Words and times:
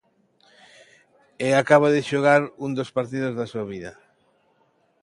E 1.45 1.47
acaba 1.53 1.87
de 1.95 2.01
xogar 2.09 2.41
un 2.65 2.71
dos 2.77 2.93
partidos 2.97 3.33
da 3.37 3.49
súa 3.51 3.65
vida. 3.71 3.91